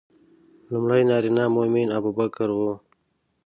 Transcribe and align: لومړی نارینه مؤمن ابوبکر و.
لومړی 0.71 1.01
نارینه 1.09 1.43
مؤمن 1.55 1.87
ابوبکر 1.97 2.49
و. 2.53 2.59